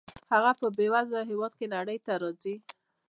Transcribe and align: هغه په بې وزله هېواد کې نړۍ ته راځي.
هغه 0.33 0.51
په 0.59 0.67
بې 0.77 0.87
وزله 0.93 1.21
هېواد 1.31 1.53
کې 1.59 1.65
نړۍ 1.75 1.97
ته 2.05 2.13
راځي. 2.21 2.55